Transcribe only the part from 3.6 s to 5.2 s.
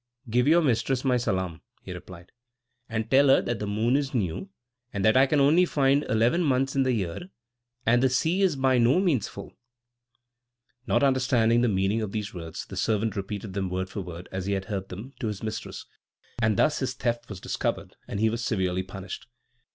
moon is new, and that